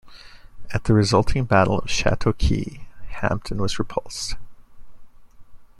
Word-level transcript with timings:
At 0.73 0.85
the 0.85 0.95
resulting 0.95 1.43
Battle 1.43 1.77
of 1.77 1.83
the 1.83 1.89
Chateauguay, 1.91 2.87
Hampton 3.09 3.59
was 3.61 3.77
repulsed. 3.77 4.35